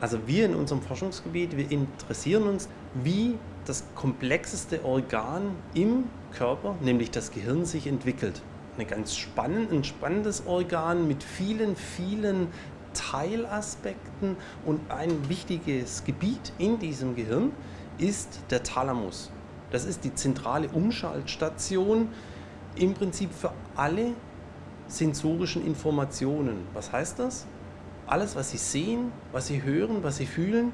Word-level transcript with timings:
Also 0.00 0.26
wir 0.26 0.46
in 0.46 0.54
unserem 0.54 0.80
Forschungsgebiet, 0.80 1.56
wir 1.56 1.70
interessieren 1.70 2.44
uns, 2.44 2.68
wie 2.94 3.36
das 3.66 3.84
komplexeste 3.94 4.84
Organ 4.84 5.54
im 5.74 6.04
Körper, 6.32 6.74
nämlich 6.80 7.10
das 7.10 7.30
Gehirn, 7.30 7.66
sich 7.66 7.86
entwickelt. 7.86 8.40
Eine 8.76 8.86
ganz 8.86 9.14
spannend, 9.14 9.72
ein 9.72 9.84
spannendes 9.84 10.46
Organ 10.46 11.06
mit 11.06 11.22
vielen, 11.22 11.76
vielen 11.76 12.48
Teilaspekten 12.94 14.36
und 14.64 14.80
ein 14.90 15.28
wichtiges 15.28 16.04
Gebiet 16.04 16.52
in 16.58 16.78
diesem 16.78 17.14
Gehirn 17.14 17.52
ist 17.98 18.40
der 18.50 18.62
Thalamus. 18.62 19.30
Das 19.70 19.84
ist 19.84 20.04
die 20.04 20.14
zentrale 20.14 20.68
Umschaltstation 20.68 22.08
im 22.74 22.94
Prinzip 22.94 23.32
für 23.32 23.52
alle 23.76 24.12
sensorischen 24.88 25.64
Informationen. 25.64 26.66
Was 26.72 26.90
heißt 26.90 27.18
das? 27.18 27.46
Alles, 28.06 28.36
was 28.36 28.50
Sie 28.50 28.58
sehen, 28.58 29.12
was 29.32 29.46
Sie 29.46 29.62
hören, 29.62 30.02
was 30.02 30.16
Sie 30.16 30.26
fühlen, 30.26 30.72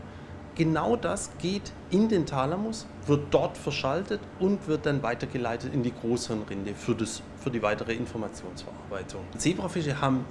genau 0.55 0.97
das 0.97 1.31
geht 1.39 1.73
in 1.91 2.09
den 2.09 2.27
Thalamus, 2.27 2.87
wird 3.07 3.27
dort 3.31 3.57
verschaltet 3.57 4.21
und 4.41 4.67
wird 4.67 4.87
dann 4.87 5.03
weitergeleitet 5.03 5.73
in 5.73 5.83
die 5.83 5.93
Großhirnrinde 5.93 6.75
für, 6.75 6.95
das, 6.95 7.23
für 7.39 7.51
die 7.51 7.63
weitere 7.63 7.95
Informationsverarbeitung. 7.95 9.21
Zebrafische 9.37 10.01
haben 10.01 10.25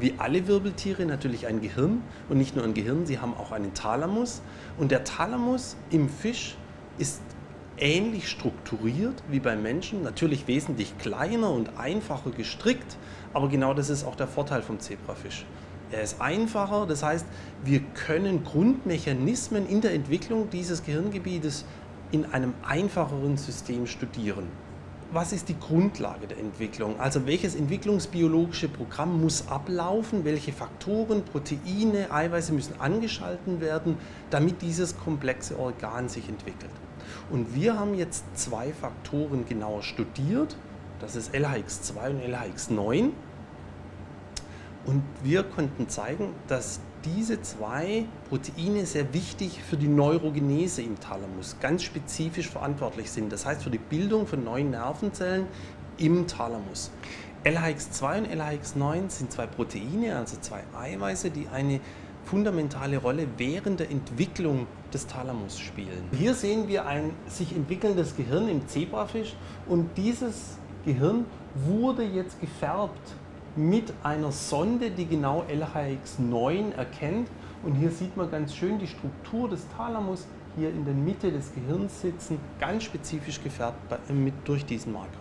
wie 0.00 0.14
alle 0.18 0.46
Wirbeltiere 0.46 1.06
natürlich 1.06 1.46
ein 1.46 1.60
Gehirn 1.60 2.02
und 2.28 2.38
nicht 2.38 2.54
nur 2.54 2.64
ein 2.64 2.74
Gehirn, 2.74 3.04
sie 3.06 3.18
haben 3.18 3.34
auch 3.34 3.50
einen 3.50 3.74
Thalamus. 3.74 4.42
Und 4.78 4.92
der 4.92 5.02
Thalamus 5.04 5.76
im 5.90 6.08
Fisch 6.08 6.56
ist 6.98 7.20
ähnlich 7.78 8.28
strukturiert 8.28 9.22
wie 9.28 9.40
beim 9.40 9.62
Menschen, 9.62 10.02
natürlich 10.02 10.46
wesentlich 10.46 10.98
kleiner 10.98 11.50
und 11.50 11.78
einfacher 11.78 12.30
gestrickt, 12.30 12.96
aber 13.32 13.48
genau 13.48 13.74
das 13.74 13.90
ist 13.90 14.04
auch 14.04 14.16
der 14.16 14.28
Vorteil 14.28 14.62
vom 14.62 14.78
Zebrafisch. 14.80 15.44
Er 15.90 16.02
ist 16.02 16.20
einfacher, 16.20 16.86
das 16.86 17.02
heißt, 17.02 17.26
wir 17.64 17.80
können 17.94 18.44
Grundmechanismen 18.44 19.66
in 19.68 19.80
der 19.80 19.94
Entwicklung 19.94 20.50
dieses 20.50 20.84
Gehirngebietes 20.84 21.64
in 22.12 22.26
einem 22.26 22.54
einfacheren 22.62 23.36
System 23.36 23.86
studieren 23.86 24.48
was 25.10 25.32
ist 25.32 25.48
die 25.48 25.58
Grundlage 25.58 26.26
der 26.26 26.38
Entwicklung? 26.38 27.00
Also 27.00 27.26
welches 27.26 27.54
entwicklungsbiologische 27.54 28.68
Programm 28.68 29.20
muss 29.20 29.48
ablaufen? 29.48 30.24
Welche 30.24 30.52
Faktoren, 30.52 31.24
Proteine, 31.24 32.10
Eiweiße 32.10 32.52
müssen 32.52 32.78
angeschalten 32.78 33.60
werden, 33.60 33.96
damit 34.30 34.60
dieses 34.60 34.98
komplexe 34.98 35.58
Organ 35.58 36.08
sich 36.08 36.28
entwickelt? 36.28 36.70
Und 37.30 37.54
wir 37.54 37.78
haben 37.78 37.94
jetzt 37.94 38.24
zwei 38.34 38.72
Faktoren 38.72 39.46
genauer 39.46 39.82
studiert. 39.82 40.56
Das 41.00 41.16
ist 41.16 41.34
LHX2 41.34 42.10
und 42.10 42.22
LHX9. 42.22 43.10
Und 44.88 45.02
wir 45.22 45.42
konnten 45.42 45.90
zeigen, 45.90 46.32
dass 46.46 46.80
diese 47.04 47.42
zwei 47.42 48.06
Proteine 48.30 48.86
sehr 48.86 49.12
wichtig 49.12 49.62
für 49.62 49.76
die 49.76 49.86
Neurogenese 49.86 50.80
im 50.80 50.98
Thalamus, 50.98 51.56
ganz 51.60 51.82
spezifisch 51.82 52.48
verantwortlich 52.48 53.10
sind. 53.10 53.30
Das 53.30 53.44
heißt 53.44 53.62
für 53.62 53.70
die 53.70 53.76
Bildung 53.76 54.26
von 54.26 54.42
neuen 54.42 54.70
Nervenzellen 54.70 55.46
im 55.98 56.26
Thalamus. 56.26 56.90
LHX2 57.44 58.18
und 58.18 58.28
LHX9 58.28 59.10
sind 59.10 59.30
zwei 59.30 59.46
Proteine, 59.46 60.16
also 60.16 60.38
zwei 60.40 60.62
Eiweiße, 60.74 61.30
die 61.32 61.48
eine 61.48 61.80
fundamentale 62.24 62.96
Rolle 62.96 63.26
während 63.36 63.80
der 63.80 63.90
Entwicklung 63.90 64.66
des 64.94 65.06
Thalamus 65.06 65.58
spielen. 65.58 66.04
Hier 66.12 66.32
sehen 66.32 66.66
wir 66.66 66.86
ein 66.86 67.10
sich 67.26 67.54
entwickelndes 67.54 68.16
Gehirn 68.16 68.48
im 68.48 68.66
Zebrafisch 68.66 69.36
und 69.66 69.90
dieses 69.98 70.56
Gehirn 70.86 71.26
wurde 71.54 72.04
jetzt 72.04 72.40
gefärbt 72.40 73.14
mit 73.58 73.92
einer 74.04 74.30
Sonde, 74.30 74.90
die 74.90 75.06
genau 75.06 75.44
LHX9 75.48 76.74
erkennt. 76.74 77.28
Und 77.64 77.74
hier 77.74 77.90
sieht 77.90 78.16
man 78.16 78.30
ganz 78.30 78.54
schön 78.54 78.78
die 78.78 78.86
Struktur 78.86 79.48
des 79.48 79.66
Thalamus 79.76 80.26
hier 80.56 80.70
in 80.70 80.84
der 80.84 80.94
Mitte 80.94 81.32
des 81.32 81.52
Gehirns 81.54 82.00
sitzen, 82.00 82.38
ganz 82.60 82.84
spezifisch 82.84 83.42
gefärbt 83.42 83.78
mit, 84.10 84.34
durch 84.44 84.64
diesen 84.64 84.92
Marker. 84.92 85.18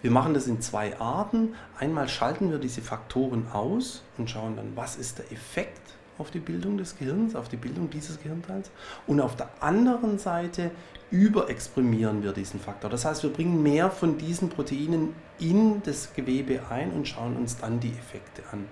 Wir 0.00 0.12
machen 0.12 0.34
das 0.34 0.46
in 0.46 0.60
zwei 0.60 0.98
Arten. 1.00 1.54
Einmal 1.76 2.08
schalten 2.08 2.50
wir 2.52 2.58
diese 2.58 2.80
Faktoren 2.80 3.48
aus 3.52 4.04
und 4.16 4.30
schauen 4.30 4.54
dann, 4.54 4.76
was 4.76 4.96
ist 4.96 5.18
der 5.18 5.32
Effekt 5.32 5.97
auf 6.18 6.30
die 6.30 6.40
Bildung 6.40 6.76
des 6.76 6.98
Gehirns, 6.98 7.34
auf 7.34 7.48
die 7.48 7.56
Bildung 7.56 7.90
dieses 7.90 8.20
Gehirnteils. 8.20 8.70
Und 9.06 9.20
auf 9.20 9.36
der 9.36 9.48
anderen 9.60 10.18
Seite 10.18 10.70
überexprimieren 11.10 12.22
wir 12.22 12.32
diesen 12.32 12.60
Faktor. 12.60 12.90
Das 12.90 13.04
heißt, 13.04 13.22
wir 13.22 13.30
bringen 13.30 13.62
mehr 13.62 13.90
von 13.90 14.18
diesen 14.18 14.48
Proteinen 14.50 15.14
in 15.38 15.82
das 15.84 16.12
Gewebe 16.14 16.60
ein 16.70 16.92
und 16.92 17.08
schauen 17.08 17.36
uns 17.36 17.56
dann 17.56 17.80
die 17.80 17.90
Effekte 17.90 18.42
an. 18.52 18.66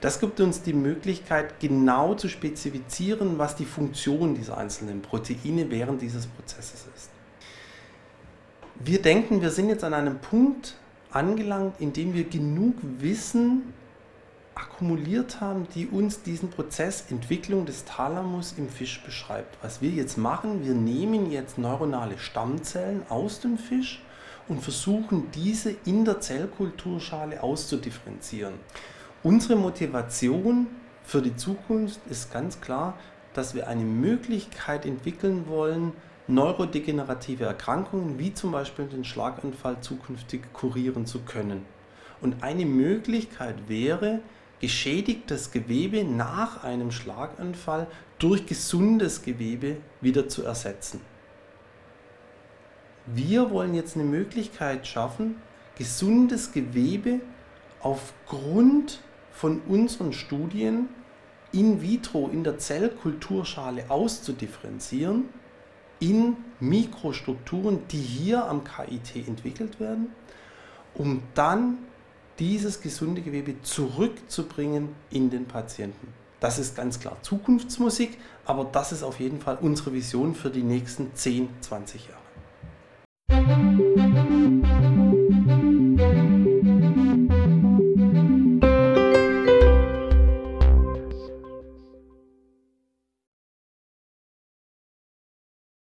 Das 0.00 0.18
gibt 0.18 0.40
uns 0.40 0.62
die 0.62 0.72
Möglichkeit, 0.72 1.60
genau 1.60 2.14
zu 2.14 2.28
spezifizieren, 2.28 3.38
was 3.38 3.54
die 3.54 3.66
Funktion 3.66 4.34
dieser 4.34 4.56
einzelnen 4.56 5.02
Proteine 5.02 5.70
während 5.70 6.00
dieses 6.00 6.26
Prozesses 6.26 6.86
ist. 6.96 7.10
Wir 8.82 9.02
denken, 9.02 9.42
wir 9.42 9.50
sind 9.50 9.68
jetzt 9.68 9.84
an 9.84 9.92
einem 9.92 10.18
Punkt 10.18 10.76
angelangt, 11.10 11.74
in 11.80 11.92
dem 11.92 12.14
wir 12.14 12.24
genug 12.24 12.76
Wissen 12.98 13.74
akkumuliert 14.80 15.42
haben, 15.42 15.66
die 15.74 15.86
uns 15.86 16.22
diesen 16.22 16.48
Prozess 16.48 17.04
Entwicklung 17.10 17.66
des 17.66 17.84
Thalamus 17.84 18.54
im 18.56 18.70
Fisch 18.70 19.02
beschreibt. 19.02 19.58
Was 19.62 19.82
wir 19.82 19.90
jetzt 19.90 20.16
machen, 20.16 20.64
wir 20.64 20.72
nehmen 20.72 21.30
jetzt 21.30 21.58
neuronale 21.58 22.18
Stammzellen 22.18 23.02
aus 23.10 23.40
dem 23.40 23.58
Fisch 23.58 24.00
und 24.48 24.62
versuchen 24.62 25.30
diese 25.34 25.74
in 25.84 26.06
der 26.06 26.20
Zellkulturschale 26.20 27.42
auszudifferenzieren. 27.42 28.54
Unsere 29.22 29.54
Motivation 29.54 30.68
für 31.04 31.20
die 31.20 31.36
Zukunft 31.36 32.00
ist 32.08 32.32
ganz 32.32 32.62
klar, 32.62 32.94
dass 33.34 33.54
wir 33.54 33.68
eine 33.68 33.84
Möglichkeit 33.84 34.86
entwickeln 34.86 35.46
wollen, 35.46 35.92
neurodegenerative 36.26 37.44
Erkrankungen 37.44 38.18
wie 38.18 38.32
zum 38.32 38.50
Beispiel 38.50 38.86
den 38.86 39.04
Schlaganfall 39.04 39.82
zukünftig 39.82 40.54
kurieren 40.54 41.04
zu 41.04 41.20
können. 41.20 41.66
Und 42.22 42.42
eine 42.42 42.64
Möglichkeit 42.64 43.68
wäre, 43.68 44.20
geschädigtes 44.60 45.50
Gewebe 45.50 46.04
nach 46.04 46.62
einem 46.62 46.92
Schlaganfall 46.92 47.86
durch 48.18 48.46
gesundes 48.46 49.22
Gewebe 49.22 49.78
wieder 50.00 50.28
zu 50.28 50.44
ersetzen. 50.44 51.00
Wir 53.06 53.50
wollen 53.50 53.74
jetzt 53.74 53.96
eine 53.96 54.04
Möglichkeit 54.04 54.86
schaffen, 54.86 55.36
gesundes 55.76 56.52
Gewebe 56.52 57.20
aufgrund 57.80 59.00
von 59.32 59.62
unseren 59.66 60.12
Studien 60.12 60.90
in 61.52 61.82
vitro 61.82 62.28
in 62.28 62.44
der 62.44 62.58
Zellkulturschale 62.58 63.90
auszudifferenzieren 63.90 65.30
in 65.98 66.36
Mikrostrukturen, 66.60 67.80
die 67.88 67.98
hier 67.98 68.46
am 68.46 68.64
KIT 68.64 69.26
entwickelt 69.26 69.80
werden, 69.80 70.12
um 70.94 71.22
dann 71.34 71.78
dieses 72.40 72.80
gesunde 72.80 73.20
Gewebe 73.20 73.60
zurückzubringen 73.62 74.88
in 75.10 75.30
den 75.30 75.44
Patienten. 75.44 76.08
Das 76.40 76.58
ist 76.58 76.74
ganz 76.74 76.98
klar 76.98 77.18
Zukunftsmusik, 77.20 78.16
aber 78.46 78.64
das 78.64 78.92
ist 78.92 79.02
auf 79.02 79.20
jeden 79.20 79.40
Fall 79.40 79.58
unsere 79.60 79.92
Vision 79.92 80.34
für 80.34 80.50
die 80.50 80.62
nächsten 80.62 81.14
10, 81.14 81.50
20 81.60 82.08
Jahre. 82.08 82.20